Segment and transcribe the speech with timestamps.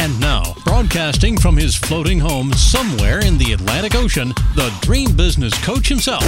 [0.00, 5.52] And now, broadcasting from his floating home somewhere in the Atlantic Ocean, the dream business
[5.62, 6.24] coach himself,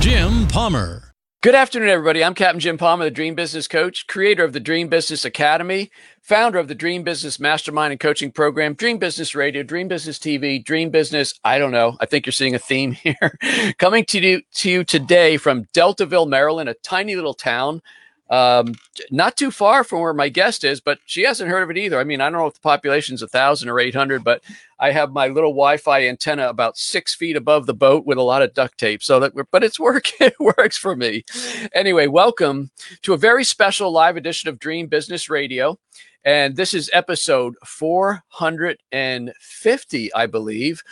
[0.00, 1.12] Jim Palmer.
[1.42, 2.24] Good afternoon, everybody.
[2.24, 5.90] I'm Captain Jim Palmer, the Dream Business Coach, creator of the Dream Business Academy,
[6.22, 10.64] founder of the Dream Business Mastermind and Coaching Program, Dream Business Radio, Dream Business TV,
[10.64, 11.38] Dream Business.
[11.44, 11.98] I don't know.
[12.00, 13.38] I think you're seeing a theme here.
[13.76, 17.82] Coming to you, to you today from Deltaville, Maryland, a tiny little town
[18.32, 18.74] um,
[19.10, 22.00] not too far from where my guest is, but she hasn't heard of it either.
[22.00, 24.42] I mean, I don't know if the population's a thousand or eight hundred, but
[24.82, 28.42] I have my little Wi-Fi antenna about six feet above the boat with a lot
[28.42, 29.00] of duct tape.
[29.00, 30.12] So that, but it's working.
[30.32, 31.24] It works for me.
[31.72, 35.78] Anyway, welcome to a very special live edition of Dream Business Radio.
[36.24, 40.82] And this is episode 450, I believe.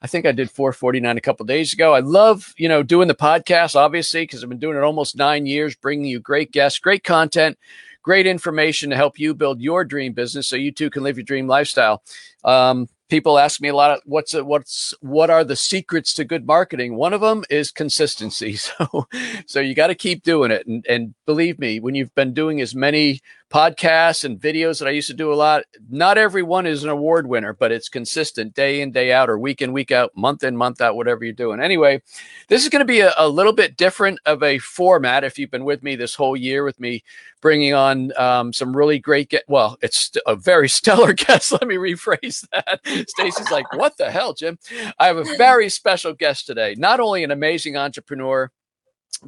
[0.00, 1.92] I think I did 449 a couple days ago.
[1.92, 5.46] I love, you know, doing the podcast, obviously, because I've been doing it almost nine
[5.46, 7.58] years, bringing you great guests, great content,
[8.02, 11.24] great information to help you build your dream business so you too can live your
[11.24, 12.04] dream lifestyle.
[12.44, 16.46] Um, people ask me a lot of what's what's what are the secrets to good
[16.46, 16.96] marketing?
[16.96, 18.58] One of them is consistency.
[18.78, 19.06] So
[19.46, 20.66] so you got to keep doing it.
[20.66, 23.20] And and believe me when you've been doing as many
[23.50, 25.64] podcasts and videos that I used to do a lot.
[25.90, 29.60] Not everyone is an award winner, but it's consistent day in, day out, or week
[29.60, 31.60] in, week out, month in, month out, whatever you're doing.
[31.60, 32.00] Anyway,
[32.48, 35.24] this is going to be a, a, little bit different of a format.
[35.24, 37.02] If you've been with me this whole year with me
[37.40, 41.50] bringing on um, some really great, well, it's a very stellar guest.
[41.50, 42.80] Let me rephrase that.
[43.08, 44.58] Stacey's like, what the hell, Jim?
[45.00, 46.76] I have a very special guest today.
[46.78, 48.52] Not only an amazing entrepreneur,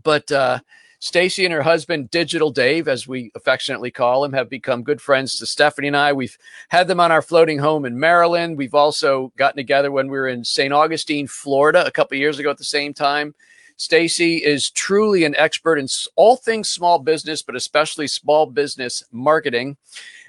[0.04, 0.60] but uh,
[1.02, 5.36] Stacey and her husband, Digital Dave, as we affectionately call him, have become good friends
[5.36, 6.12] to Stephanie and I.
[6.12, 8.56] We've had them on our floating home in Maryland.
[8.56, 10.72] We've also gotten together when we were in St.
[10.72, 13.34] Augustine, Florida, a couple years ago at the same time.
[13.78, 19.76] Stacey is truly an expert in all things small business, but especially small business marketing.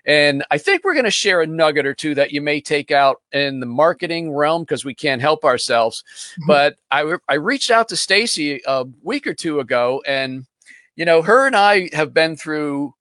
[0.08, 2.90] And I think we're going to share a nugget or two that you may take
[2.90, 6.04] out in the marketing realm because we can't help ourselves.
[6.32, 6.48] Mm-hmm.
[6.48, 10.48] But I, I reached out to Stacey a week or two ago and
[10.96, 12.94] you know, her and I have been through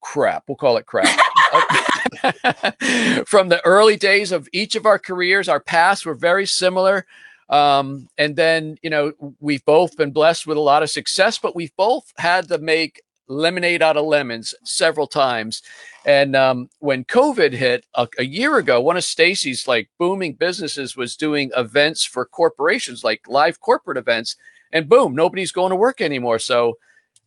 [0.00, 0.44] crap.
[0.48, 1.08] We'll call it crap.
[3.26, 7.06] From the early days of each of our careers, our paths were very similar.
[7.48, 11.56] Um, and then, you know, we've both been blessed with a lot of success, but
[11.56, 15.62] we've both had to make lemonade out of lemons several times.
[16.04, 20.96] And um, when COVID hit a, a year ago, one of Stacey's like booming businesses
[20.96, 24.36] was doing events for corporations, like live corporate events.
[24.72, 26.38] And boom, nobody's going to work anymore.
[26.38, 26.78] So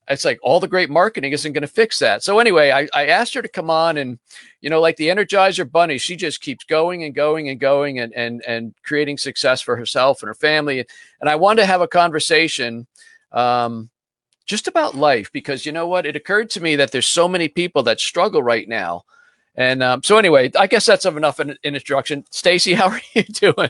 [0.09, 2.23] it's like all the great marketing isn't going to fix that.
[2.23, 4.19] So anyway, I, I asked her to come on and,
[4.61, 8.13] you know, like the Energizer Bunny, she just keeps going and going and going and
[8.13, 10.85] and and creating success for herself and her family.
[11.21, 12.85] And I wanted to have a conversation
[13.31, 13.89] um,
[14.45, 16.05] just about life because you know what?
[16.05, 19.03] It occurred to me that there's so many people that struggle right now.
[19.55, 22.25] And um, so anyway, I guess that's enough in introduction.
[22.29, 23.69] Stacey, how are you doing?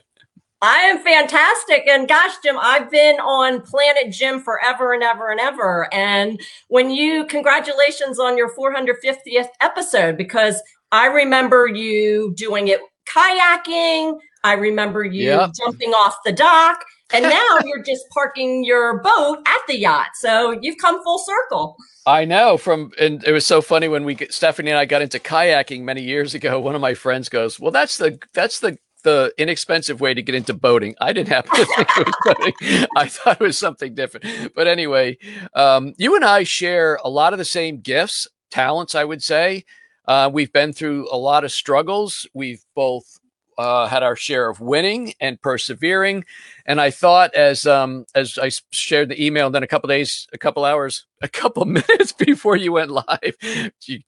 [0.63, 1.84] I am fantastic.
[1.90, 5.94] And gosh, Jim, I've been on Planet Jim forever and ever and ever.
[5.94, 10.63] And when you, congratulations on your 450th episode, because
[10.94, 14.18] I remember you doing it kayaking.
[14.46, 15.51] I remember you yep.
[15.53, 16.81] jumping off the dock.
[17.13, 20.12] And now you're just parking your boat at the yacht.
[20.16, 21.75] So you've come full circle.
[22.06, 25.19] I know from, and it was so funny when we, Stephanie and I got into
[25.19, 26.57] kayaking many years ago.
[26.62, 30.36] One of my friends goes, well, that's the, that's the the inexpensive way to get
[30.36, 30.96] into boating.
[31.00, 32.88] I didn't happen to think it was boating.
[32.97, 34.53] I thought it was something different.
[34.56, 35.18] But anyway,
[35.53, 39.66] um, you and I share a lot of the same gifts, talents, I would say.
[40.06, 42.28] Uh, we've been through a lot of struggles.
[42.34, 43.19] We've both
[43.58, 46.25] uh, had our share of winning and persevering.
[46.66, 50.27] And I thought, as um, as I shared the email, and then a couple days,
[50.33, 53.36] a couple hours, a couple minutes before you went live,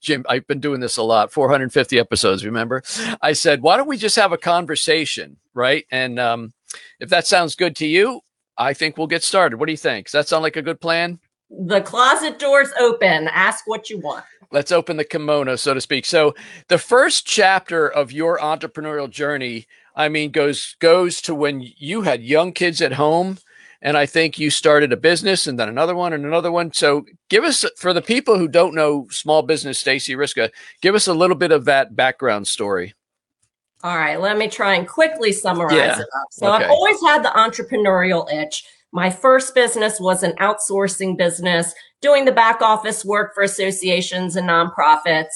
[0.02, 2.46] Jim, I've been doing this a lot, 450 episodes.
[2.46, 2.84] Remember,
[3.22, 5.86] I said, why don't we just have a conversation, right?
[5.92, 6.54] And um,
[7.00, 8.22] if that sounds good to you,
[8.58, 9.58] I think we'll get started.
[9.58, 10.08] What do you think?
[10.08, 11.20] Does that sound like a good plan?
[11.50, 13.28] The closet door's open.
[13.28, 14.26] Ask what you want.
[14.52, 16.06] Let's open the kimono, so to speak.
[16.06, 16.34] So,
[16.68, 22.24] the first chapter of your entrepreneurial journey, I mean, goes goes to when you had
[22.24, 23.38] young kids at home,
[23.82, 26.72] and I think you started a business, and then another one, and another one.
[26.74, 30.50] So, give us for the people who don't know small business, Stacey Riska,
[30.82, 32.94] give us a little bit of that background story.
[33.84, 36.00] All right, let me try and quickly summarize Yeah.
[36.00, 36.28] it up.
[36.32, 36.64] So Okay.
[36.66, 38.64] I've always had the entrepreneurial itch.
[38.96, 44.48] My first business was an outsourcing business, doing the back office work for associations and
[44.48, 45.34] nonprofits.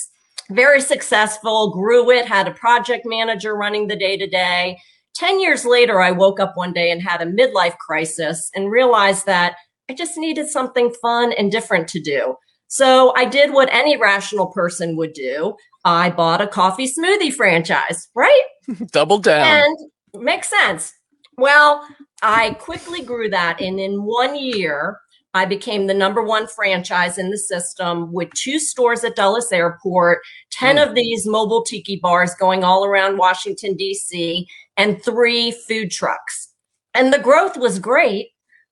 [0.50, 4.80] Very successful, grew it, had a project manager running the day to day.
[5.16, 9.26] 10 years later, I woke up one day and had a midlife crisis and realized
[9.26, 9.58] that
[9.90, 12.36] I just needed something fun and different to do.
[12.70, 15.58] So I did what any rational person would do.
[15.84, 18.44] I bought a coffee smoothie franchise, right?
[18.94, 19.66] Double down.
[19.66, 20.94] And makes sense.
[21.40, 21.88] Well,
[22.22, 23.62] I quickly grew that.
[23.62, 25.00] And in one year,
[25.34, 30.20] I became the number one franchise in the system with two stores at Dulles Airport,
[30.52, 30.88] 10 Mm.
[30.90, 36.50] of these mobile tiki bars going all around Washington, D.C., and three food trucks.
[36.96, 38.30] And the growth was great,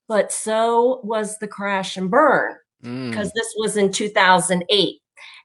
[0.08, 3.10] but so was the crash and burn Mm.
[3.12, 5.00] because this was in 2008.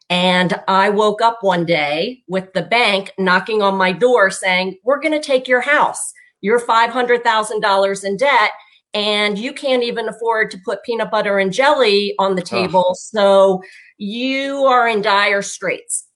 [0.08, 5.00] And I woke up one day with the bank knocking on my door saying, We're
[5.00, 6.12] going to take your house.
[6.42, 8.50] You're $500,000 in debt,
[8.94, 12.94] and you can't even afford to put peanut butter and jelly on the table.
[12.94, 13.62] So
[13.96, 16.06] you are in dire straits.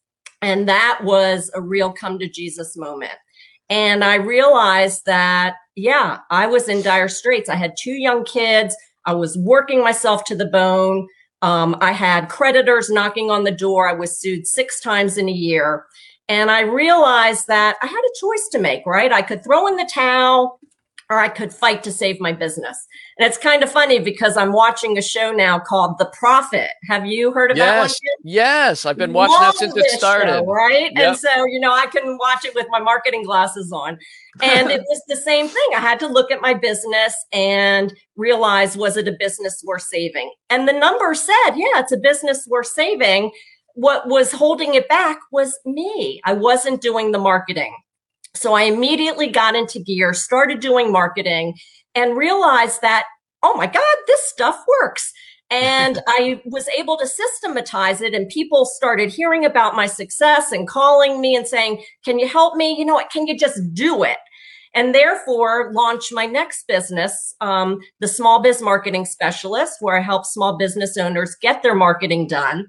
[0.43, 3.15] And that was a real come to Jesus moment.
[3.71, 7.49] And I realized that, yeah, I was in dire straits.
[7.49, 8.77] I had two young kids.
[9.07, 11.09] I was working myself to the bone.
[11.43, 13.89] Um, I had creditors knocking on the door.
[13.89, 15.87] I was sued six times in a year.
[16.29, 19.13] And I realized that I had a choice to make, right?
[19.13, 20.59] I could throw in the towel
[21.09, 22.85] or I could fight to save my business.
[23.17, 26.71] And it's kind of funny because I'm watching a show now called The Profit.
[26.89, 27.89] Have you heard of that one?
[27.89, 28.01] Yes.
[28.25, 28.87] Yes.
[28.87, 30.27] I've been watching Love that since it started.
[30.27, 30.91] show, right?
[30.97, 31.09] Yep.
[31.09, 33.99] And so, you know, I can watch it with my marketing glasses on.
[34.43, 35.69] And it was the same thing.
[35.77, 40.33] I had to look at my business and realize was it a business worth saving?
[40.51, 43.31] And the number said, yeah, it's a business worth saving.
[43.77, 46.21] What was holding it back was me.
[46.25, 47.77] I wasn't doing the marketing.
[48.35, 51.55] So I immediately got into gear, started doing marketing,
[51.95, 53.05] and realized that,
[53.43, 55.13] oh my God, this stuff works.
[55.51, 60.67] And I was able to systematize it, and people started hearing about my success and
[60.67, 62.77] calling me and saying, Can you help me?
[62.79, 63.11] You know what?
[63.11, 64.19] Can you just do it?
[64.75, 70.27] And therefore, launch my next business, um, the Small Biz Marketing Specialist, where I help
[70.27, 72.67] small business owners get their marketing done.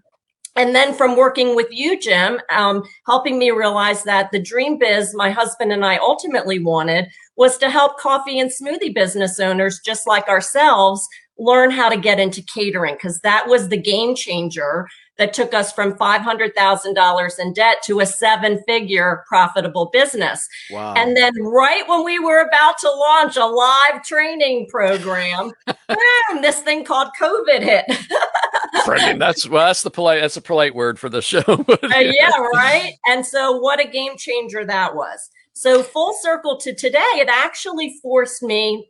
[0.58, 5.14] And then from working with you, Jim, um, helping me realize that the dream biz
[5.14, 10.08] my husband and I ultimately wanted was to help coffee and smoothie business owners just
[10.08, 11.08] like ourselves
[11.38, 14.88] learn how to get into catering because that was the game changer
[15.18, 20.48] that took us from $500,000 in debt to a seven figure profitable business.
[20.72, 20.94] Wow.
[20.96, 25.52] And then, right when we were about to launch a live training program,
[25.88, 27.86] boom, this thing called COVID hit.
[29.18, 31.44] That's well, that's the polite that's a polite word for the show.
[31.68, 32.94] Uh, yeah, right.
[33.08, 35.30] And so, what a game changer that was.
[35.54, 38.90] So, full circle to today, it actually forced me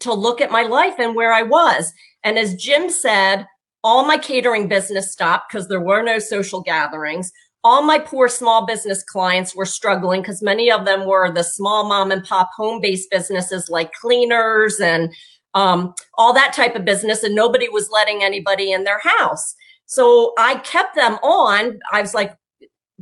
[0.00, 1.92] to look at my life and where I was.
[2.22, 3.46] And as Jim said,
[3.84, 7.30] all my catering business stopped because there were no social gatherings.
[7.62, 11.86] All my poor small business clients were struggling because many of them were the small
[11.88, 15.12] mom and pop home based businesses like cleaners and
[15.54, 19.54] um, all that type of business, and nobody was letting anybody in their house.
[19.86, 21.78] So I kept them on.
[21.92, 22.36] I was like,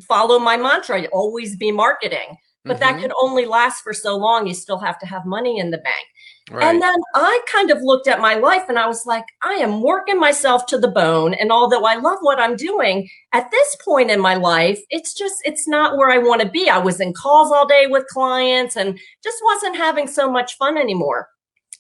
[0.07, 2.37] follow my mantra, always be marketing.
[2.65, 3.03] But that Mhm.
[3.03, 4.47] could only last for so long.
[4.47, 6.07] You still have to have money in the bank.
[6.51, 6.65] Right.
[6.65, 9.81] And then I kind of looked at my life and I was like, I am
[9.83, 11.35] working myself to the bone.
[11.35, 15.37] And although I love what I'm doing, at this point in my life, it's just,
[15.45, 16.69] it's not where I want to be.
[16.69, 20.77] I was in calls all day with clients and just wasn't having so much fun
[20.77, 21.29] anymore.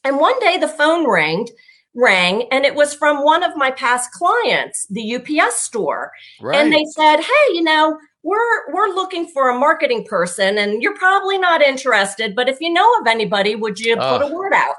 [0.04, 1.46] And one day the phone rang,
[1.94, 6.10] rang, and it was from one of my past clients, the UPS store.
[6.40, 6.58] right.
[6.58, 10.96] And they said, "Hey, you know, we're we're looking for a marketing person, and you're
[10.96, 14.30] probably not interested, but if you know of anybody, would you put Ugh.
[14.30, 14.76] a word out?"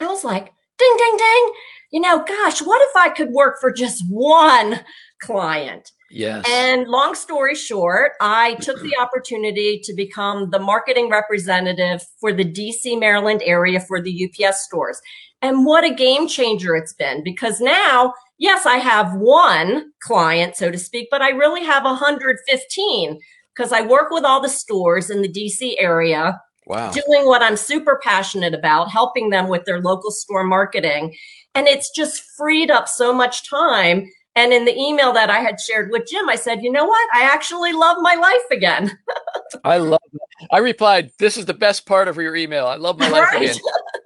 [0.00, 1.52] I was like, "Ding, ding, ding!
[1.92, 4.80] You know, gosh, what if I could work for just one
[5.20, 6.44] client?" yes.
[6.48, 12.44] And long story short, I took the opportunity to become the marketing representative for the
[12.44, 15.00] DC, Maryland area for the UPS stores.
[15.42, 20.70] And what a game changer it's been because now, yes, I have one client, so
[20.72, 23.20] to speak, but I really have 115
[23.54, 26.90] because I work with all the stores in the DC area wow.
[26.90, 31.14] doing what I'm super passionate about, helping them with their local store marketing.
[31.54, 34.10] And it's just freed up so much time.
[34.36, 37.08] And in the email that I had shared with Jim, I said, you know what?
[37.14, 38.96] I actually love my life again.
[39.64, 40.20] I love it.
[40.52, 42.66] I replied, "This is the best part of your email.
[42.66, 43.50] I love my life Right?
[43.50, 43.56] again."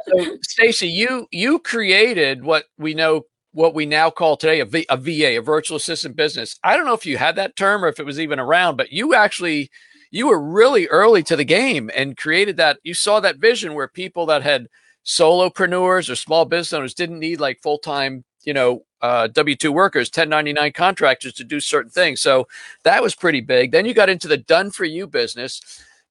[0.08, 3.22] So, Stacey, you you created what we know
[3.54, 6.58] what we now call today a, v, a VA, a virtual assistant business.
[6.64, 8.92] I don't know if you had that term or if it was even around, but
[8.92, 9.70] you actually
[10.10, 12.78] you were really early to the game and created that.
[12.82, 14.68] You saw that vision where people that had
[15.04, 19.70] solopreneurs or small business owners didn't need like full time, you know, uh, W 2
[19.70, 22.20] workers, 1099 contractors to do certain things.
[22.20, 22.48] So
[22.84, 23.70] that was pretty big.
[23.70, 25.60] Then you got into the done for you business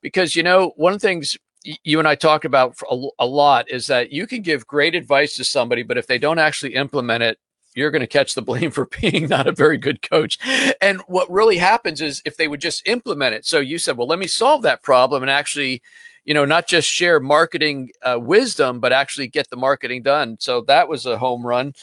[0.01, 3.69] because, you know, one of the things you and I talk about a, a lot
[3.69, 7.23] is that you can give great advice to somebody, but if they don't actually implement
[7.23, 7.37] it,
[7.75, 10.37] you're going to catch the blame for being not a very good coach.
[10.81, 13.45] And what really happens is if they would just implement it.
[13.45, 15.81] So you said, well, let me solve that problem and actually,
[16.25, 20.37] you know, not just share marketing uh, wisdom, but actually get the marketing done.
[20.39, 21.73] So that was a home run.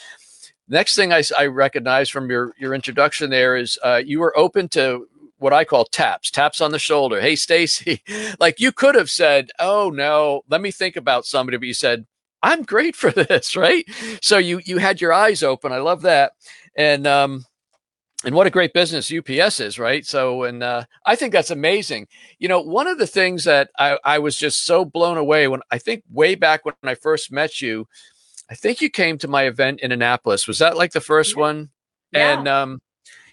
[0.69, 4.69] Next thing I, I recognize from your your introduction there is uh, you were open
[4.69, 5.09] to
[5.41, 7.21] what I call taps, taps on the shoulder.
[7.21, 8.03] Hey, Stacey,
[8.41, 12.07] like you could have said, "Oh no, let me think about somebody," but you said,
[12.43, 13.85] "I'm great for this," right?
[14.23, 15.73] So you you had your eyes open.
[15.73, 16.33] I love that,
[16.77, 17.47] and um,
[18.25, 20.05] and what a great business UPS is, right?
[20.05, 22.07] So, and uh, I think that's amazing.
[22.39, 25.61] You know, one of the things that I, I was just so blown away when
[25.71, 27.87] I think way back when I first met you
[28.51, 30.49] I think you came to my event in Annapolis.
[30.49, 31.41] Was that like the first yeah.
[31.41, 31.71] one?
[32.13, 32.39] Yeah.
[32.39, 32.83] And um,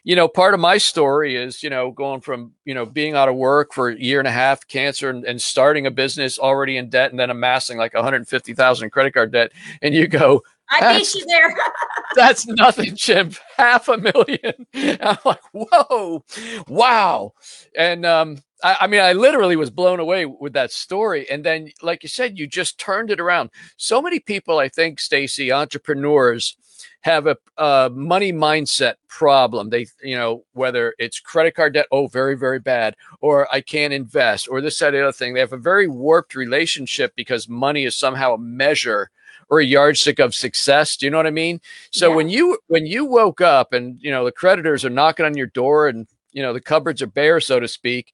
[0.08, 3.28] you know, part of my story is, you know, going from, you know, being out
[3.28, 6.78] of work for a year and a half, cancer, and, and starting a business already
[6.78, 9.52] in debt and then amassing like 150,000 credit card debt.
[9.82, 11.54] And you go, I beat you there.
[12.16, 13.32] that's nothing, Jim.
[13.58, 14.66] Half a million.
[15.02, 16.24] I'm like, whoa,
[16.70, 17.34] wow.
[17.78, 21.30] And um, I, I, mean, I literally was blown away with that story.
[21.30, 23.50] And then, like you said, you just turned it around.
[23.76, 26.56] So many people, I think, Stacey, entrepreneurs,
[27.02, 29.70] have a, a money mindset problem.
[29.70, 33.94] They, you know, whether it's credit card debt, oh, very, very bad, or I can't
[33.94, 35.34] invest, or this, that, the other thing.
[35.34, 39.10] They have a very warped relationship because money is somehow a measure
[39.50, 40.98] or a yardstick of success.
[40.98, 41.62] Do you know what I mean?
[41.92, 42.16] So yeah.
[42.16, 45.48] when you when you woke up and you know the creditors are knocking on your
[45.48, 48.14] door and you know the cupboards are bare, so to speak,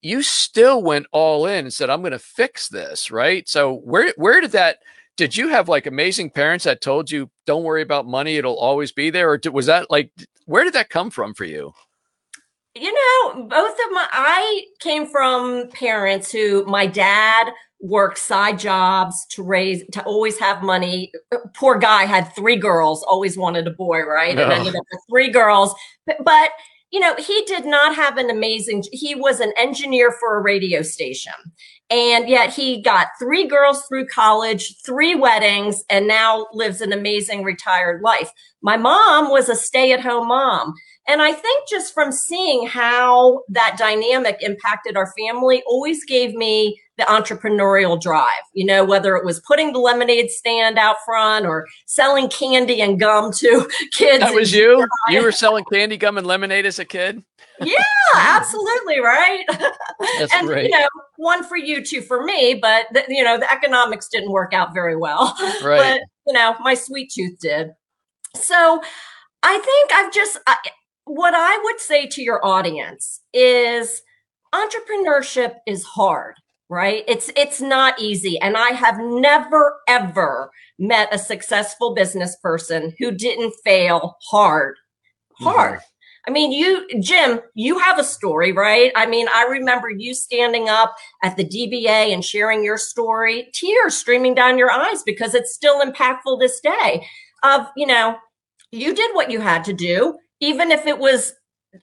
[0.00, 3.48] you still went all in and said, "I'm going to fix this." Right?
[3.48, 4.78] So where where did that?
[5.16, 8.92] Did you have like amazing parents that told you, "Don't worry about money; it'll always
[8.92, 10.10] be there," or did, was that like
[10.44, 11.72] where did that come from for you?
[12.74, 17.48] You know, both of my I came from parents who my dad
[17.80, 21.12] worked side jobs to raise to always have money.
[21.32, 24.34] Uh, poor guy had three girls, always wanted a boy, right?
[24.34, 24.44] No.
[24.44, 25.74] And ended up with three girls.
[26.06, 26.50] But, but
[26.90, 30.82] you know, he did not have an amazing he was an engineer for a radio
[30.82, 31.32] station.
[31.88, 37.44] And yet he got three girls through college, three weddings, and now lives an amazing
[37.44, 38.30] retired life.
[38.60, 40.74] My mom was a stay-at-home mom.
[41.06, 46.80] And I think just from seeing how that dynamic impacted our family always gave me
[46.98, 51.66] the entrepreneurial drive, you know, whether it was putting the lemonade stand out front or
[51.84, 54.20] selling candy and gum to kids.
[54.20, 54.86] That was you?
[55.10, 57.22] You were selling candy, gum, and lemonade as a kid?
[57.60, 57.82] yeah,
[58.14, 59.00] absolutely.
[59.00, 59.44] Right.
[60.18, 60.64] That's and, great.
[60.64, 64.30] you know, one for you, two for me, but, the, you know, the economics didn't
[64.30, 65.36] work out very well.
[65.62, 65.78] Right.
[65.78, 67.70] But, you know, my sweet tooth did.
[68.34, 68.82] So
[69.42, 70.56] I think I've just, I,
[71.04, 74.02] what I would say to your audience is
[74.54, 76.36] entrepreneurship is hard
[76.68, 82.92] right it's it's not easy and i have never ever met a successful business person
[82.98, 84.74] who didn't fail hard
[85.38, 86.28] hard mm-hmm.
[86.28, 90.68] i mean you jim you have a story right i mean i remember you standing
[90.68, 95.54] up at the dba and sharing your story tears streaming down your eyes because it's
[95.54, 97.06] still impactful this day
[97.44, 98.16] of you know
[98.72, 101.34] you did what you had to do even if it was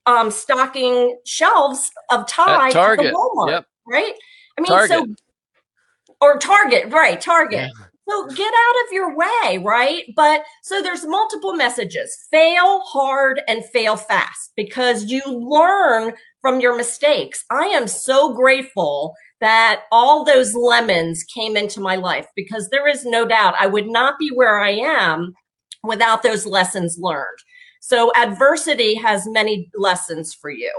[0.06, 3.14] um stocking shelves of Tide at Target.
[3.14, 3.66] Walmart, yep.
[3.88, 4.14] right?
[4.58, 4.90] I mean, Target.
[4.90, 5.16] so
[6.22, 7.20] or Target, right?
[7.20, 7.72] Target.
[7.76, 7.86] Yeah.
[8.10, 10.04] So get out of your way, right?
[10.16, 12.28] But so there's multiple messages.
[12.32, 17.46] Fail hard and fail fast because you learn from your mistakes.
[17.50, 23.06] I am so grateful that all those lemons came into my life because there is
[23.06, 25.34] no doubt I would not be where I am
[25.84, 27.38] without those lessons learned.
[27.80, 30.72] So adversity has many lessons for you.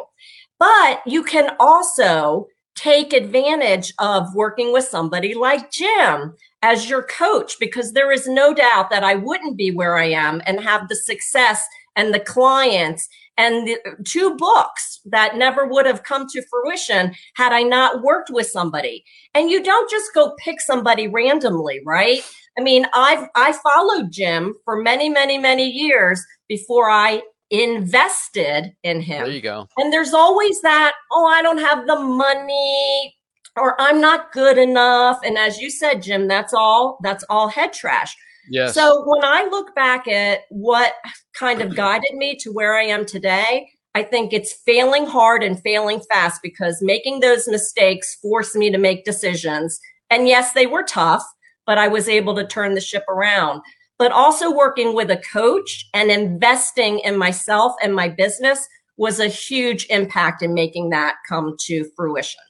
[0.59, 7.59] But you can also take advantage of working with somebody like Jim as your coach
[7.61, 10.97] because there is no doubt that I wouldn't be where I am and have the
[10.97, 11.65] success
[11.97, 17.53] and the clients and the two books that never would have come to fruition had
[17.53, 19.05] I not worked with somebody.
[19.35, 22.23] And you don't just go pick somebody randomly, right?
[22.57, 27.23] I mean, I've I followed Jim for many, many, many years before I
[27.63, 29.25] invested in him.
[29.25, 29.69] There you go.
[29.77, 33.15] And there's always that, oh, I don't have the money
[33.57, 35.19] or I'm not good enough.
[35.25, 38.17] And as you said, Jim, that's all that's all head trash.
[38.51, 38.75] Yes.
[38.75, 40.95] So when I look back at what
[41.35, 45.61] kind of guided me to where I am today, I think it's failing hard and
[45.63, 49.79] failing fast because making those mistakes forced me to make decisions.
[50.11, 51.25] And yes, they were tough,
[51.65, 53.63] but I was able to turn the ship around.
[54.05, 58.69] But also working with a coach and investing in myself and my business
[58.99, 62.43] was a huge impact in making that come to fruition.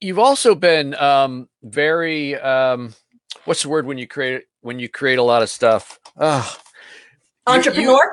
[0.00, 2.94] You've also been um, very um,
[3.44, 6.00] what's the word when you create when you create a lot of stuff?
[6.16, 6.58] Oh,
[7.46, 7.92] entrepreneur.
[7.92, 8.10] You,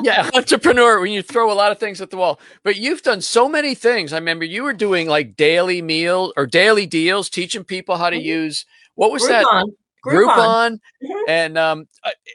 [0.04, 1.02] yeah, entrepreneur.
[1.02, 3.74] When you throw a lot of things at the wall, but you've done so many
[3.74, 4.14] things.
[4.14, 8.16] I remember you were doing like daily meal or daily deals, teaching people how to
[8.16, 8.24] mm-hmm.
[8.24, 9.42] use what was Groupon.
[9.42, 9.66] that?
[10.04, 10.70] Groupon, Groupon
[11.02, 11.24] mm-hmm.
[11.28, 11.88] and um,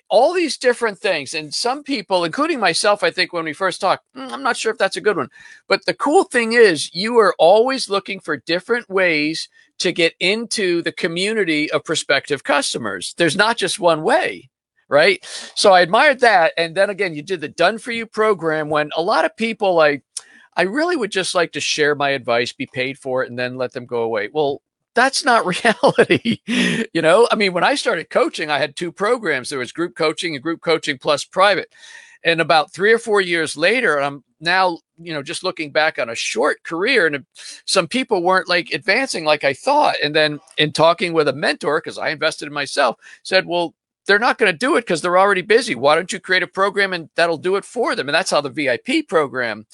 [0.10, 1.34] all these different things.
[1.34, 4.72] And some people, including myself, I think when we first talked, mm, I'm not sure
[4.72, 5.30] if that's a good one.
[5.68, 10.82] But the cool thing is, you are always looking for different ways to get into
[10.82, 13.14] the community of prospective customers.
[13.18, 14.50] There's not just one way
[14.90, 15.26] right?
[15.56, 16.54] So I admired that.
[16.56, 19.74] And then again, you did the done for you program when a lot of people
[19.74, 20.04] like,
[20.56, 23.58] I really would just like to share my advice, be paid for it, and then
[23.58, 24.30] let them go away.
[24.32, 24.62] Well,
[24.94, 26.40] that's not reality.
[26.48, 29.50] you know, I mean, when I started coaching, I had two programs.
[29.50, 31.74] There was group coaching and group coaching plus private.
[32.26, 36.10] And about three or four years later, I'm now, you know, just looking back on
[36.10, 37.26] a short career and
[37.66, 39.96] some people weren't like advancing like I thought.
[40.02, 43.74] And then in talking with a mentor, because I invested in myself, said, well,
[44.06, 45.76] they're not going to do it because they're already busy.
[45.76, 48.10] Why don't you create a program and that'll do it for them?
[48.10, 49.66] And that's how the VIP program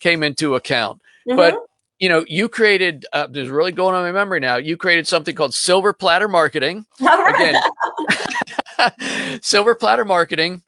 [0.00, 1.00] came into account.
[1.26, 1.36] Mm-hmm.
[1.36, 1.56] But
[1.98, 3.06] you know, you created.
[3.12, 4.56] Uh, there's really going on my memory now.
[4.56, 6.86] You created something called Silver Platter Marketing.
[7.00, 7.60] Again,
[9.42, 10.62] Silver Platter Marketing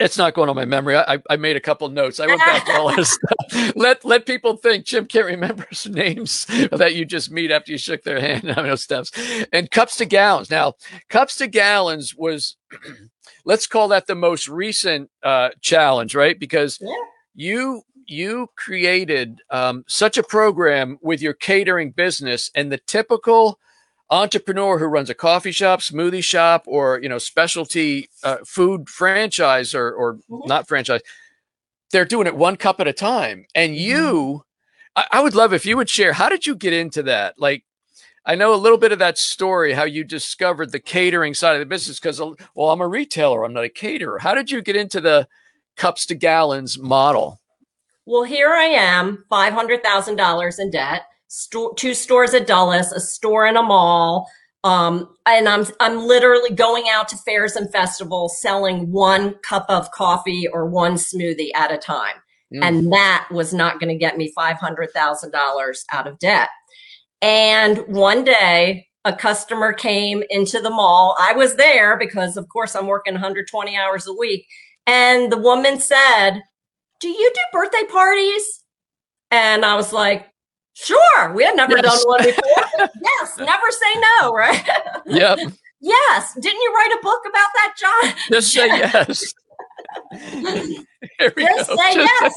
[0.00, 0.96] it's not going on my memory.
[0.96, 2.20] I, I made a couple notes.
[2.20, 3.72] I went back to all this stuff.
[3.74, 7.78] Let let people think Jim can't remember some names that you just meet after you
[7.78, 8.50] shook their hand.
[8.50, 9.10] I know steps.
[9.52, 10.50] And cups to gallons.
[10.50, 10.74] Now,
[11.08, 12.56] cups to gallons was
[13.44, 16.38] let's call that the most recent uh, challenge, right?
[16.38, 16.94] Because yeah.
[17.34, 23.58] you you created um, such a program with your catering business, and the typical
[24.10, 29.74] entrepreneur who runs a coffee shop, smoothie shop, or you know specialty uh, food franchise
[29.74, 30.48] or or mm-hmm.
[30.48, 31.02] not franchise,
[31.90, 33.46] they're doing it one cup at a time.
[33.54, 33.80] And mm-hmm.
[33.80, 34.44] you,
[34.96, 37.34] I, I would love if you would share how did you get into that?
[37.38, 37.64] Like,
[38.24, 41.60] I know a little bit of that story, how you discovered the catering side of
[41.60, 42.20] the business because
[42.54, 44.18] well, I'm a retailer, I'm not a caterer.
[44.18, 45.28] How did you get into the
[45.76, 47.40] cups to gallons model?
[48.08, 52.90] Well, here I am, five hundred thousand dollars in debt sto- two stores at Dulles,
[52.92, 54.30] a store in a mall.
[54.64, 59.90] Um, and I'm I'm literally going out to fairs and festivals selling one cup of
[59.92, 62.16] coffee or one smoothie at a time.
[62.52, 62.64] Mm.
[62.64, 66.48] And that was not going to get me $500,000 out of debt.
[67.20, 71.14] And one day a customer came into the mall.
[71.20, 74.46] I was there because of course I'm working 120 hours a week.
[74.86, 76.40] And the woman said,
[77.00, 78.64] do you do birthday parties?
[79.30, 80.28] And I was like,
[80.80, 81.32] Sure.
[81.34, 81.82] We had never yes.
[81.82, 82.44] done one before.
[83.02, 83.36] yes.
[83.38, 84.64] Never say no, right?
[85.06, 85.38] Yep.
[85.80, 86.34] yes.
[86.34, 88.14] Didn't you write a book about that, John?
[88.30, 89.06] Just say yes.
[89.10, 89.34] Just
[90.30, 90.84] say
[91.20, 91.66] Just yes.
[91.66, 92.34] Say yes.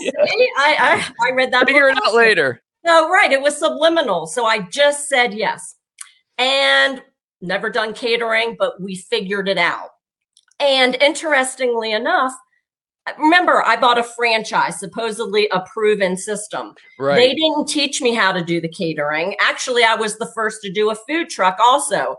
[0.58, 0.76] I,
[1.19, 1.67] I, I read that.
[1.67, 2.63] Figure it out later.
[2.84, 3.32] No, right.
[3.32, 4.26] It was subliminal.
[4.26, 5.76] So I just said yes.
[6.39, 7.04] And
[7.41, 9.89] never done catering, but we figured it out.
[10.60, 12.34] And interestingly enough,
[13.18, 16.74] remember I bought a franchise, supposedly a proven system.
[17.00, 17.16] Right.
[17.16, 19.36] They didn't teach me how to do the catering.
[19.40, 22.18] Actually, I was the first to do a food truck also.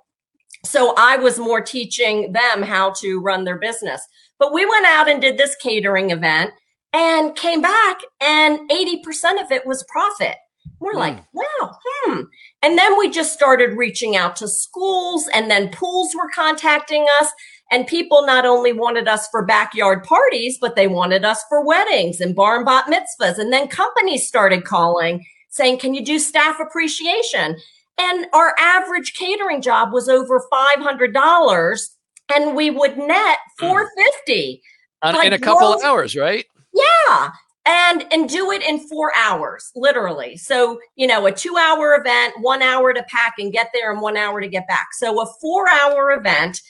[0.64, 4.00] So I was more teaching them how to run their business.
[4.38, 6.52] But we went out and did this catering event
[6.92, 10.36] and came back and 80% of it was profit.
[10.80, 10.98] We're mm.
[10.98, 12.20] like, wow, hmm.
[12.62, 17.28] And then we just started reaching out to schools and then pools were contacting us.
[17.72, 22.20] And people not only wanted us for backyard parties, but they wanted us for weddings
[22.20, 23.38] and bar and bat mitzvahs.
[23.38, 27.56] And then companies started calling saying, can you do staff appreciation?
[27.98, 31.88] And our average catering job was over $500
[32.34, 33.66] and we would net hmm.
[33.66, 34.62] 450
[35.02, 36.44] like in a couple of hours, right?
[36.74, 37.30] Yeah.
[37.64, 40.36] And and do it in 4 hours, literally.
[40.36, 44.16] So, you know, a 2-hour event, 1 hour to pack and get there and 1
[44.16, 44.88] hour to get back.
[44.92, 46.60] So a 4-hour event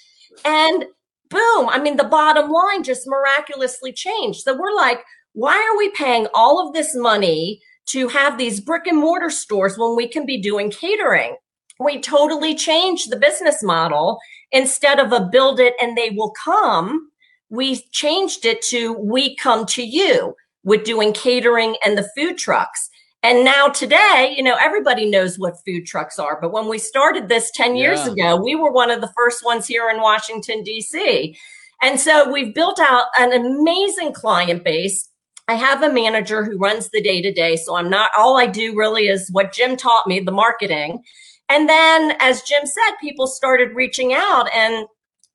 [0.45, 0.85] and
[1.31, 4.43] boom, I mean, the bottom line just miraculously changed.
[4.43, 8.87] So we're like, why are we paying all of this money to have these brick
[8.87, 11.37] and mortar stores when we can be doing catering?
[11.81, 14.19] We totally changed the business model.
[14.53, 17.11] Instead of a build it and they will come,
[17.49, 22.91] we changed it to we come to you with doing catering and the food trucks.
[23.23, 26.41] And now today, you know, everybody knows what food trucks are.
[26.41, 28.13] But when we started this 10 years yeah.
[28.13, 31.37] ago, we were one of the first ones here in Washington, D.C.
[31.83, 35.09] And so we've built out an amazing client base.
[35.47, 37.57] I have a manager who runs the day to day.
[37.57, 41.03] So I'm not, all I do really is what Jim taught me, the marketing.
[41.49, 44.87] And then, as Jim said, people started reaching out and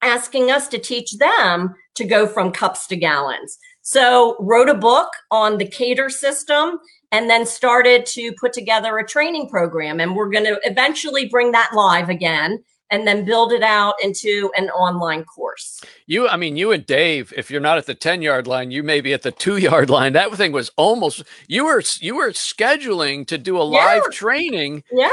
[0.01, 3.57] asking us to teach them to go from cups to gallons.
[3.81, 6.79] So wrote a book on the cater system
[7.11, 9.99] and then started to put together a training program.
[9.99, 14.49] And we're going to eventually bring that live again and then build it out into
[14.55, 15.81] an online course.
[16.05, 18.81] You, I mean, you and Dave, if you're not at the 10 yard line, you
[18.81, 20.13] may be at the two yard line.
[20.13, 25.09] That thing was almost, you were, you were scheduling to do a live training Yeah.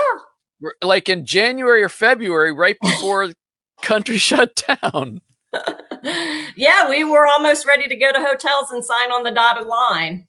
[0.83, 3.31] like in January or February, right before
[3.83, 5.21] country shut down.
[6.57, 10.27] yeah, we were almost ready to go to hotels and sign on the dotted line.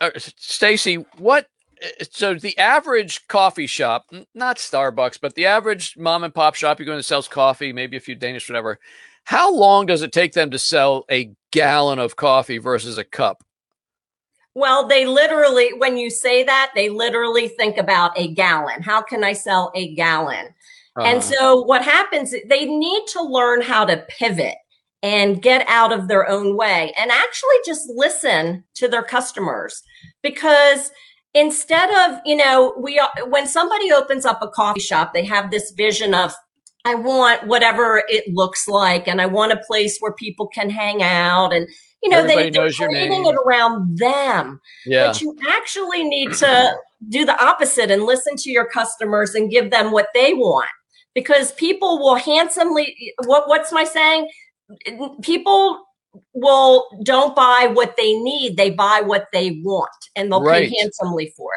[0.00, 1.46] Uh, Stacey, what?
[1.82, 6.78] uh, So the average coffee shop, not Starbucks, but the average mom and pop shop
[6.78, 8.78] you go in that sells coffee, maybe a few Danish, whatever.
[9.24, 13.42] How long does it take them to sell a gallon of coffee versus a cup?
[14.54, 18.82] Well, they literally, when you say that, they literally think about a gallon.
[18.82, 20.54] How can I sell a gallon?
[20.96, 24.54] And Uh, so what happens, they need to learn how to pivot
[25.02, 29.82] and get out of their own way and actually just listen to their customers.
[30.22, 30.90] Because
[31.34, 35.72] instead of, you know, we when somebody opens up a coffee shop, they have this
[35.72, 36.34] vision of
[36.84, 41.02] I want whatever it looks like and I want a place where people can hang
[41.02, 41.52] out.
[41.52, 41.68] And
[42.02, 44.60] you know Everybody they, they're knows creating it around them.
[44.86, 46.76] Yeah, but you actually need to
[47.08, 50.68] do the opposite and listen to your customers and give them what they want.
[51.12, 54.28] Because people will handsomely what what's my saying
[55.22, 55.84] people
[56.32, 60.70] will don't buy what they need they buy what they want and they'll Right.
[60.70, 61.55] pay handsomely for it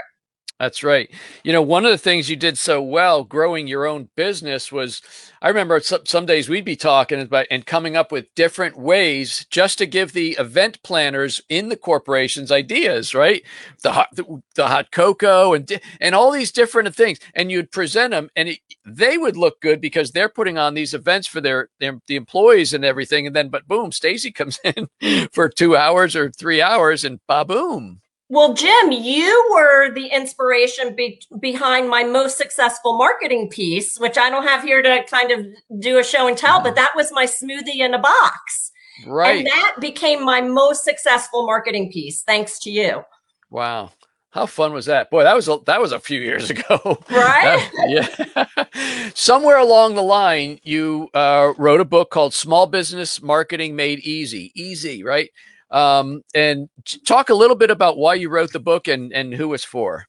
[0.60, 1.10] That's right.
[1.45, 5.02] You know, one of the things you did so well growing your own business was
[5.41, 9.45] I remember some, some days we'd be talking about and coming up with different ways
[9.50, 13.41] just to give the event planners in the corporations ideas, right?
[13.84, 18.12] The hot, the, the hot cocoa and and all these different things and you'd present
[18.12, 21.69] them and it, they would look good because they're putting on these events for their,
[21.80, 24.89] their the employees and everything and then but boom, Stacey comes in
[25.32, 28.02] for 2 hours or 3 hours and ba boom.
[28.30, 34.30] Well jim you were the inspiration be- behind my most successful marketing piece which i
[34.30, 35.46] don't have here to kind of
[35.80, 38.72] do a show and tell but that was my smoothie in a box
[39.06, 39.39] Right.
[39.39, 43.04] And that became my most successful marketing piece, thanks to you.
[43.50, 43.92] Wow.
[44.32, 45.10] How fun was that?
[45.10, 47.00] Boy, that was a, that was a few years ago.
[47.10, 47.70] Right?
[47.88, 48.46] yeah.
[49.15, 54.52] Somewhere along the line, you uh, wrote a book called Small Business Marketing Made Easy.
[54.56, 55.32] Easy, right?
[55.71, 56.67] Um, and
[57.05, 60.08] talk a little bit about why you wrote the book and, and who it's for.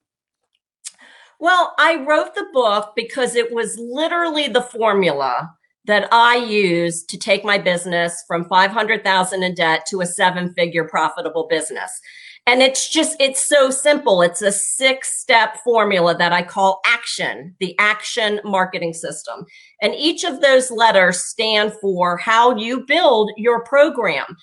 [1.38, 5.50] Well, I wrote the book because it was literally the formula
[5.86, 11.46] that I used to take my business from 500,000 in debt to a seven-figure profitable
[11.48, 11.98] business.
[12.46, 14.22] And it's just it's so simple.
[14.22, 19.44] It's a six-step formula that I call action, the action marketing system.
[19.80, 24.36] And each of those letters stand for how you build your program.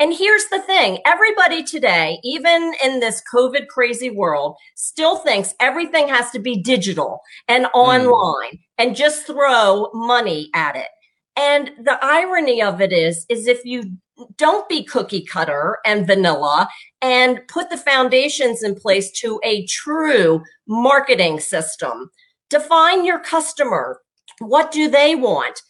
[0.00, 6.08] And here's the thing everybody today, even in this COVID crazy world, still thinks everything
[6.08, 7.78] has to be digital and hmm.
[7.78, 10.88] online and just throw money at it.
[11.36, 13.96] And the irony of it is, is if you
[14.36, 16.68] don't be cookie cutter and vanilla
[17.02, 22.10] and put the foundations in place to a true marketing system,
[22.50, 24.00] define your customer.
[24.38, 25.60] What do they want?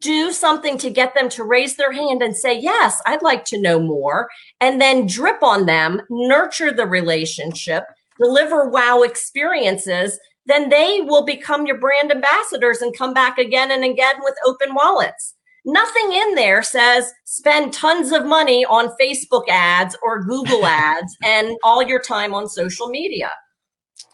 [0.00, 3.60] Do something to get them to raise their hand and say, Yes, I'd like to
[3.60, 4.28] know more.
[4.60, 7.84] And then drip on them, nurture the relationship,
[8.18, 10.18] deliver wow experiences.
[10.46, 14.74] Then they will become your brand ambassadors and come back again and again with open
[14.74, 15.34] wallets.
[15.64, 21.56] Nothing in there says spend tons of money on Facebook ads or Google ads and
[21.62, 23.30] all your time on social media.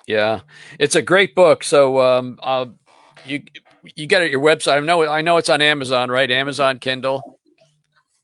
[0.07, 0.41] Yeah,
[0.79, 1.65] it's a great book.
[1.65, 2.67] So um, uh,
[3.25, 3.43] you
[3.97, 4.77] you get it your website.
[4.77, 6.31] I know I know it's on Amazon, right?
[6.31, 7.39] Amazon Kindle.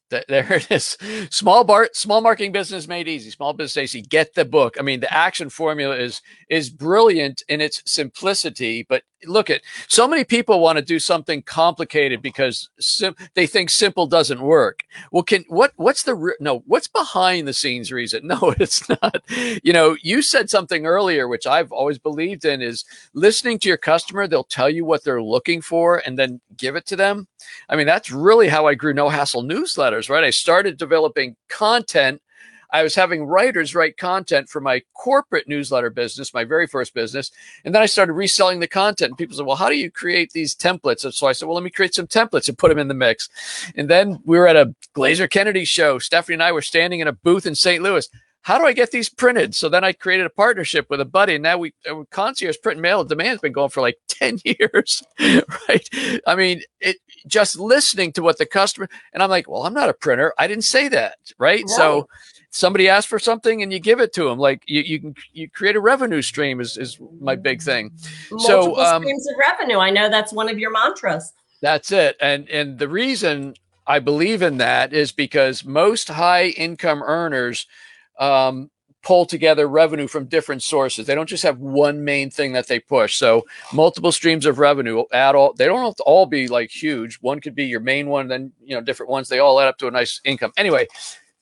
[0.09, 0.97] There it is.
[1.31, 3.31] Small bar, small marketing business made easy.
[3.31, 4.03] Small business Stacey.
[4.03, 4.77] Get the book.
[4.79, 8.87] I mean, the action formula is is brilliant in its simplicity.
[8.88, 13.71] But look at so many people want to do something complicated because sim- they think
[13.71, 14.85] simple doesn't work.
[15.11, 16.63] Well, can what what's the re- no?
[16.67, 18.23] What's behind the scenes reason?
[18.37, 19.23] No, it's not.
[19.63, 23.79] You know, you said something earlier, which I've always believed in, is listening to your
[23.79, 24.27] customer.
[24.27, 27.29] They'll tell you what they're looking for, and then give it to them.
[27.69, 30.25] I mean, that's really how I grew No Hassle newsletters, right?
[30.25, 32.21] I started developing content
[32.71, 37.31] I was having writers write content for my corporate newsletter business, my very first business.
[37.65, 39.11] And then I started reselling the content.
[39.11, 41.05] And people said, Well, how do you create these templates?
[41.05, 42.95] And so I said, Well, let me create some templates and put them in the
[42.95, 43.29] mix.
[43.77, 45.99] And then we were at a Glazer Kennedy show.
[45.99, 47.83] Stephanie and I were standing in a booth in St.
[47.83, 48.09] Louis
[48.47, 49.57] how do I get these printed?
[49.57, 51.35] So then I created a partnership with a buddy.
[51.35, 55.03] And now we, uh, concierge print and mail demand's been going for like 10 years,
[55.69, 55.89] right?
[56.29, 59.89] I mean, it just listening to what the customer, and I'm like, well, I'm not
[59.89, 60.33] a printer.
[60.39, 61.65] I didn't say that, right?
[61.65, 61.69] right.
[61.69, 62.07] So
[62.57, 64.38] somebody asks for something and you give it to them.
[64.38, 67.92] Like you, you can, you create a revenue stream is, is my big thing.
[68.31, 69.79] Multiple so, um, streams of revenue.
[69.79, 71.33] I know that's one of your mantras.
[71.61, 72.16] That's it.
[72.21, 73.55] And, and the reason
[73.87, 77.66] I believe in that is because most high income earners,
[78.19, 78.71] um,
[79.03, 81.07] pull together revenue from different sources.
[81.07, 83.14] They don't just have one main thing that they push.
[83.14, 85.53] So multiple streams of revenue add all.
[85.53, 87.16] They don't have to all be like huge.
[87.21, 89.29] One could be your main one, then you know different ones.
[89.29, 90.51] They all add up to a nice income.
[90.57, 90.88] Anyway,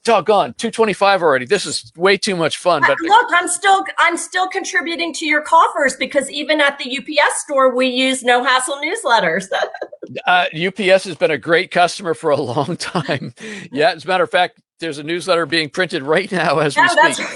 [0.05, 4.49] doggone 225 already this is way too much fun but look i'm still i'm still
[4.49, 9.47] contributing to your coffers because even at the ups store we use no hassle newsletters
[10.27, 13.35] uh, ups has been a great customer for a long time
[13.73, 16.87] yeah as a matter of fact there's a newsletter being printed right now as we
[16.89, 17.27] speak.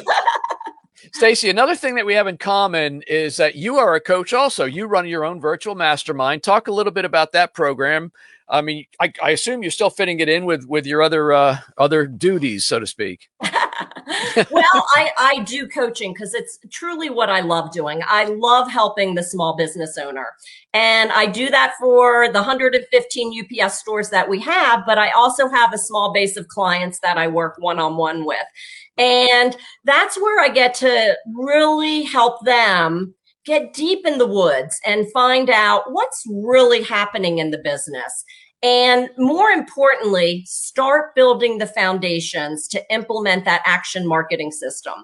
[1.15, 4.65] Stacey, another thing that we have in common is that you are a coach also.
[4.65, 6.43] You run your own virtual mastermind.
[6.43, 8.13] Talk a little bit about that program.
[8.51, 11.59] I mean, I, I assume you're still fitting it in with with your other uh,
[11.77, 13.29] other duties, so to speak.
[14.51, 18.01] well, I, I do coaching because it's truly what I love doing.
[18.07, 20.29] I love helping the small business owner.
[20.73, 25.49] And I do that for the 115 UPS stores that we have, but I also
[25.49, 28.39] have a small base of clients that I work one on one with.
[28.97, 33.15] And that's where I get to really help them
[33.49, 38.25] get deep in the woods and find out what's really happening in the business.
[38.63, 44.95] And more importantly, start building the foundations to implement that action marketing system.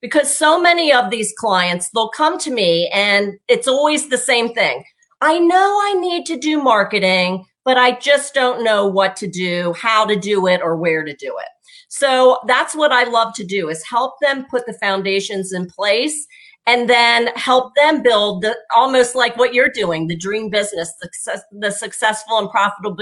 [0.00, 4.52] Because so many of these clients, they'll come to me and it's always the same
[4.52, 4.82] thing.
[5.20, 9.74] I know I need to do marketing, but I just don't know what to do,
[9.74, 11.48] how to do it, or where to do it.
[11.88, 16.26] So that's what I love to do is help them put the foundations in place
[16.66, 21.42] and then help them build the almost like what you're doing the dream business the,
[21.52, 22.96] the successful and profitable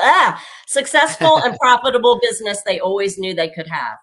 [0.00, 3.96] ah, successful and profitable business they always knew they could have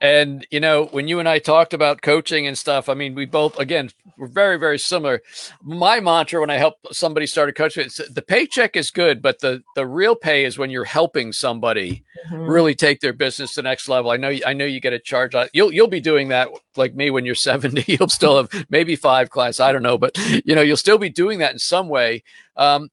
[0.00, 3.26] and you know, when you and I talked about coaching and stuff, I mean, we
[3.26, 5.22] both again we're very very similar.
[5.62, 9.40] My mantra when I help somebody start a coaching, it's the paycheck is good, but
[9.40, 12.44] the the real pay is when you're helping somebody mm-hmm.
[12.44, 14.12] really take their business to the next level.
[14.12, 15.34] I know I know you get a charge.
[15.52, 17.84] You'll you'll be doing that like me when you're 70.
[17.86, 19.58] You'll still have maybe five class.
[19.58, 22.22] I don't know, but you know you'll still be doing that in some way.
[22.56, 22.90] Um,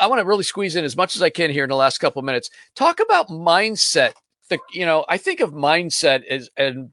[0.00, 1.98] I want to really squeeze in as much as I can here in the last
[1.98, 2.50] couple minutes.
[2.74, 4.12] Talk about mindset
[4.50, 6.90] the you know I think of mindset as and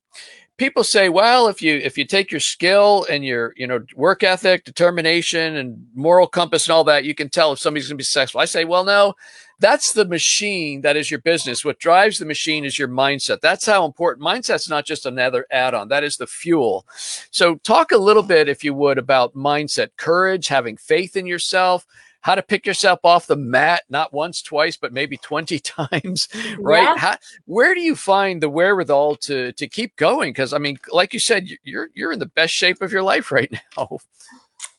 [0.58, 4.24] people say, well, if you if you take your skill and your you know work
[4.24, 8.02] ethic, determination, and moral compass and all that, you can tell if somebody's going to
[8.02, 8.42] be successful.
[8.42, 9.14] I say, well, no,
[9.60, 11.64] that's the machine that is your business.
[11.64, 13.42] What drives the machine is your mindset.
[13.42, 15.88] That's how important mindset's not just another add-on.
[15.88, 16.86] That is the fuel.
[17.32, 21.86] So talk a little bit, if you would, about mindset, courage, having faith in yourself
[22.22, 26.28] how to pick yourself off the mat, not once, twice, but maybe 20 times,
[26.58, 26.84] right?
[26.84, 26.98] Yeah.
[26.98, 30.34] How, where do you find the wherewithal to, to keep going?
[30.34, 33.32] Cause I mean, like you said, you're, you're in the best shape of your life
[33.32, 34.00] right now.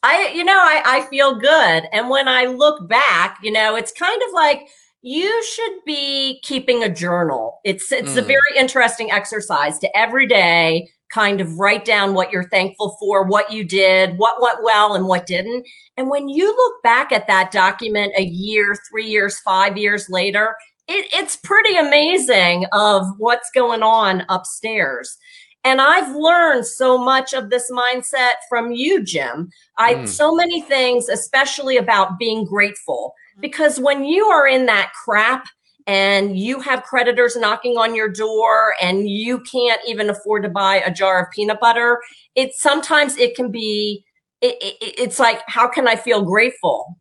[0.03, 1.85] I, you know, I, I feel good.
[1.93, 4.69] And when I look back, you know, it's kind of like,
[5.01, 7.61] you should be keeping a journal.
[7.65, 8.19] It's it's mm.
[8.19, 13.25] a very interesting exercise to every day kind of write down what you're thankful for,
[13.25, 15.67] what you did, what went well and what didn't.
[15.97, 20.55] And when you look back at that document a year, three years, five years later,
[20.87, 25.17] it, it's pretty amazing of what's going on upstairs.
[25.65, 29.51] And I've learned so much of this mindset from you, Jim.
[29.77, 30.09] I mm.
[30.09, 33.15] so many things, especially about being grateful.
[33.41, 35.47] Because when you are in that crap,
[35.89, 40.77] and you have creditors knocking on your door and you can't even afford to buy
[40.85, 42.01] a jar of peanut butter
[42.37, 44.05] it sometimes it can be
[44.41, 46.97] it, it, it's like how can i feel grateful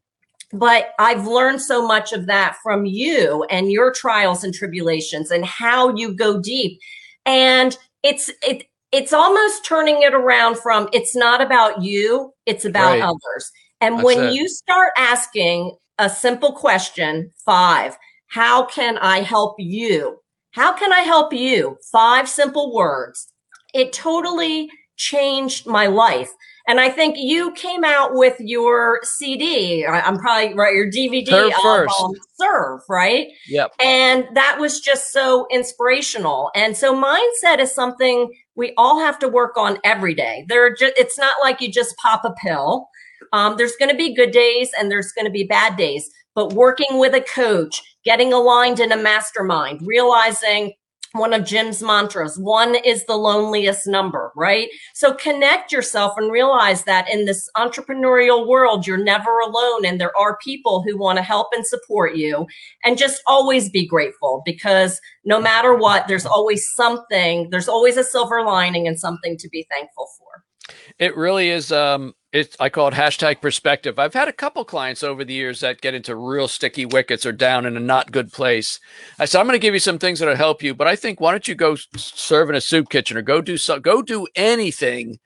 [0.53, 5.45] but i've learned so much of that from you and your trials and tribulations and
[5.45, 6.79] how you go deep
[7.25, 12.91] and it's it it's almost turning it around from it's not about you it's about
[12.91, 13.01] right.
[13.01, 14.33] others and That's when it.
[14.33, 17.97] you start asking a simple question five
[18.27, 20.19] how can I help you?
[20.51, 21.77] How can I help you?
[21.91, 23.27] Five simple words.
[23.73, 26.29] It totally changed my life.
[26.67, 29.85] And I think you came out with your CD.
[29.85, 32.01] I'm probably right, your DVD Serve first.
[32.01, 33.27] um, Serve, right?
[33.47, 33.71] Yep.
[33.79, 36.51] And that was just so inspirational.
[36.55, 40.45] And so mindset is something we all have to work on every day.
[40.49, 42.89] There are just, it's not like you just pop a pill.
[43.31, 46.51] Um, there's going to be good days and there's going to be bad days, but
[46.53, 50.71] working with a coach, getting aligned in a mastermind, realizing
[51.11, 54.69] one of Jim's mantras, one is the loneliest number, right?
[54.93, 60.15] So connect yourself and realize that in this entrepreneurial world, you're never alone and there
[60.15, 62.47] are people who want to help and support you
[62.85, 68.05] and just always be grateful because no matter what, there's always something, there's always a
[68.05, 70.75] silver lining and something to be thankful for.
[70.97, 71.73] It really is.
[71.73, 73.97] Um, it's I call it hashtag perspective.
[73.97, 77.31] I've had a couple clients over the years that get into real sticky wickets or
[77.31, 78.79] down in a not good place.
[79.17, 81.21] I said I'm going to give you some things that'll help you, but I think
[81.21, 84.27] why don't you go serve in a soup kitchen or go do so, go do
[84.35, 85.19] anything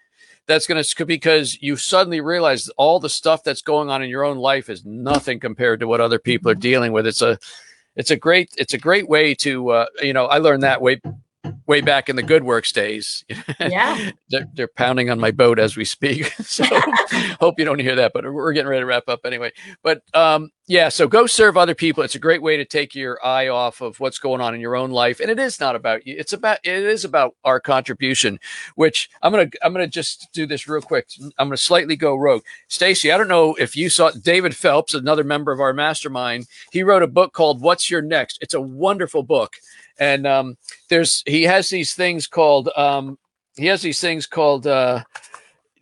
[0.47, 4.23] that's going to because you suddenly realize all the stuff that's going on in your
[4.23, 7.07] own life is nothing compared to what other people are dealing with.
[7.07, 7.39] It's a
[7.95, 11.01] it's a great it's a great way to uh, you know I learned that way
[11.71, 13.23] way back in the good works days.
[13.61, 14.11] Yeah.
[14.29, 16.25] they're, they're pounding on my boat as we speak.
[16.41, 16.65] so
[17.39, 19.53] hope you don't hear that, but we're getting ready to wrap up anyway.
[19.81, 22.03] But um, yeah, so go serve other people.
[22.03, 24.75] It's a great way to take your eye off of what's going on in your
[24.75, 25.21] own life.
[25.21, 26.13] And it is not about you.
[26.17, 28.37] It's about, it is about our contribution,
[28.75, 31.07] which I'm going to, I'm going to just do this real quick.
[31.37, 32.43] I'm going to slightly go rogue.
[32.67, 36.47] Stacey, I don't know if you saw David Phelps, another member of our mastermind.
[36.73, 38.39] He wrote a book called What's Your Next?
[38.41, 39.53] It's a wonderful book
[39.99, 40.57] and um,
[40.89, 43.17] there's he has these things called um,
[43.55, 45.03] he has these things called uh,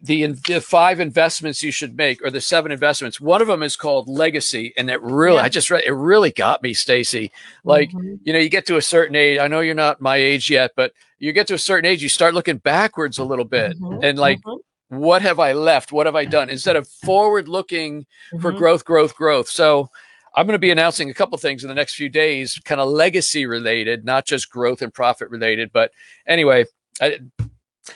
[0.01, 3.75] the, the five investments you should make or the seven investments one of them is
[3.75, 5.43] called legacy and it really Yeah.
[5.43, 7.31] i just read it really got me Stacey
[7.65, 8.19] like Mhm.
[8.23, 10.71] you know you get to a certain age i know you're not my age yet
[10.77, 14.01] but you get to a certain age you start looking backwards a little bit Mhm.
[14.01, 14.59] and like Mhm.
[14.87, 18.05] what have i left what have i done instead of forward looking
[18.39, 18.57] for Mhm.
[18.57, 19.49] growth, growth, growth.
[19.49, 19.89] So
[20.35, 22.89] I'm going to be announcing a couple things in the next few days, kind of
[22.89, 25.71] legacy related, not just growth and profit related.
[25.73, 25.91] But
[26.27, 26.65] anyway,
[27.01, 27.19] I,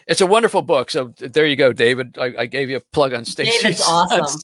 [0.07, 0.89] it's a wonderful book.
[0.89, 2.17] So there you go, David.
[2.17, 3.57] I, I gave you a plug on Stacey.
[3.61, 4.41] David's awesome.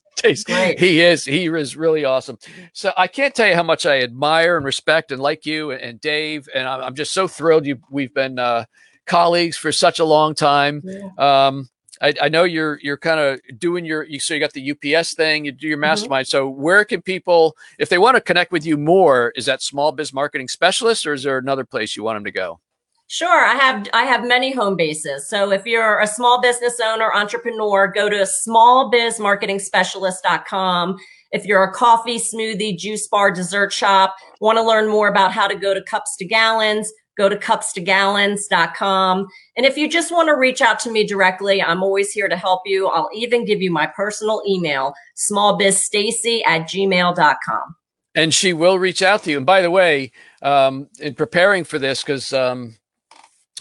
[0.77, 1.25] He is.
[1.25, 2.37] He is really awesome.
[2.73, 5.81] So I can't tell you how much I admire and respect and like you and,
[5.81, 6.47] and Dave.
[6.53, 7.79] And I'm, I'm just so thrilled you.
[7.89, 8.65] We've been uh,
[9.05, 10.83] colleagues for such a long time.
[10.83, 11.47] Yeah.
[11.47, 11.69] Um,
[12.01, 15.13] I, I know you're you're kind of doing your you, so you got the UPS
[15.13, 15.81] thing, you do your mm-hmm.
[15.81, 16.27] mastermind.
[16.27, 19.91] So where can people, if they want to connect with you more, is that small
[19.91, 22.59] biz marketing specialist, or is there another place you want them to go?
[23.11, 25.27] Sure, I have I have many home bases.
[25.27, 30.97] So if you're a small business owner, entrepreneur, go to smallbizmarketingspecialist.com.
[31.31, 35.47] If you're a coffee, smoothie, juice bar, dessert shop, want to learn more about how
[35.47, 39.27] to go to cups to gallons, go to cupstogallons.com.
[39.57, 42.37] And if you just want to reach out to me directly, I'm always here to
[42.37, 42.87] help you.
[42.87, 47.75] I'll even give you my personal email, smallbizstacy at gmail.com.
[48.15, 49.37] And she will reach out to you.
[49.37, 52.77] And by the way, um, in preparing for this, because um,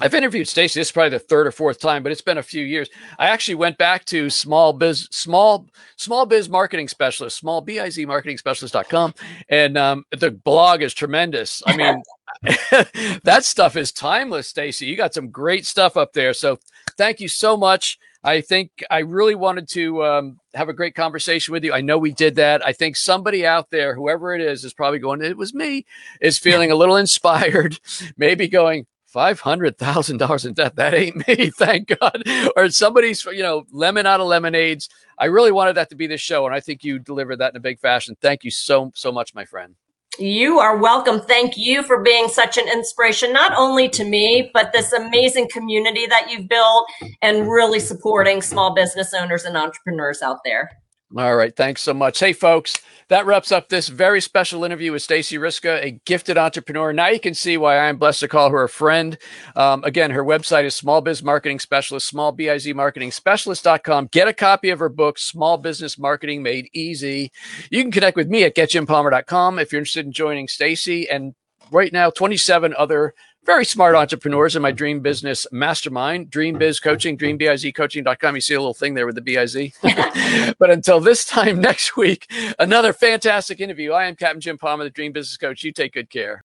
[0.01, 0.79] I've interviewed Stacey.
[0.79, 2.89] This is probably the third or fourth time, but it's been a few years.
[3.19, 5.67] I actually went back to small biz, small,
[5.97, 9.15] small biz marketing specialist, small biz marketing specialist.com.
[9.49, 11.63] And um, the blog is tremendous.
[11.67, 12.03] I mean,
[13.25, 14.87] that stuff is timeless, Stacey.
[14.87, 16.33] You got some great stuff up there.
[16.33, 16.59] So
[16.97, 17.99] thank you so much.
[18.25, 21.73] I think I really wanted to um, have a great conversation with you.
[21.73, 22.67] I know we did that.
[22.67, 25.87] I think somebody out there, whoever it is, is probably going, it was me,
[26.21, 27.79] is feeling a little inspired,
[28.17, 30.77] maybe going, five hundred thousand dollars in debt.
[30.77, 32.23] That ain't me, thank God.
[32.57, 34.89] Or somebody's, you know, lemon out of lemonades.
[35.19, 37.57] I really wanted that to be the show, and I think you delivered that in
[37.57, 38.17] a big fashion.
[38.21, 39.77] Thank you so so much, my friend.
[40.19, 41.21] You are welcome.
[41.21, 46.07] Thank you for being such an inspiration, not only to me, but this amazing community
[46.07, 46.89] that you've built
[47.23, 50.71] and really supporting small business owners and entrepreneurs out there.
[51.17, 51.57] All right.
[51.57, 52.21] Thanks so much.
[52.21, 52.75] Hey, folks,
[53.09, 56.93] that wraps up this very special interview with Stacey Riska, a gifted entrepreneur.
[56.93, 59.17] Now you can see why I'm blessed to call her a friend.
[59.57, 64.09] Um, again, her website is Small Biz Marketing Specialist, small biz marketing specialist.com.
[64.13, 67.33] Get a copy of her book, Small Business Marketing Made Easy.
[67.71, 71.09] You can connect with me at getjimpalmer.com if you're interested in joining Stacy.
[71.09, 71.35] And
[71.71, 73.15] right now, 27 other
[73.49, 78.35] very smart entrepreneurs in my dream business mastermind, Dream Biz Coaching, dreambizcoaching.com.
[78.35, 80.55] You see a little thing there with the BIZ.
[80.59, 83.93] but until this time next week, another fantastic interview.
[83.93, 85.65] I am Captain Jim Palmer, the Dream Business Coach.
[85.65, 86.45] You take good care.